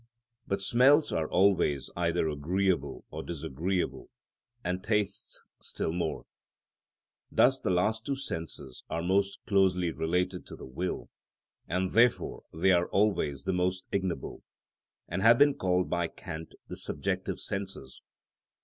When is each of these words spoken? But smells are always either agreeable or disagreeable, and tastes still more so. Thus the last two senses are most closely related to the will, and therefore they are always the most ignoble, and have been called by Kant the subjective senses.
But 0.47 0.63
smells 0.63 1.11
are 1.11 1.29
always 1.29 1.91
either 1.95 2.27
agreeable 2.27 3.05
or 3.11 3.21
disagreeable, 3.21 4.09
and 4.63 4.83
tastes 4.83 5.43
still 5.59 5.93
more 5.93 6.23
so. 6.23 6.27
Thus 7.31 7.59
the 7.59 7.69
last 7.69 8.03
two 8.07 8.15
senses 8.15 8.81
are 8.89 9.03
most 9.03 9.37
closely 9.45 9.91
related 9.91 10.47
to 10.47 10.55
the 10.55 10.65
will, 10.65 11.11
and 11.67 11.91
therefore 11.91 12.41
they 12.51 12.71
are 12.71 12.87
always 12.89 13.43
the 13.43 13.53
most 13.53 13.85
ignoble, 13.91 14.41
and 15.07 15.21
have 15.21 15.37
been 15.37 15.53
called 15.53 15.87
by 15.87 16.07
Kant 16.07 16.55
the 16.67 16.77
subjective 16.77 17.39
senses. 17.39 18.01